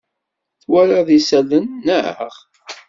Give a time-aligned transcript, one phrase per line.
[0.61, 2.31] Twalaḍ isalan, naɣ?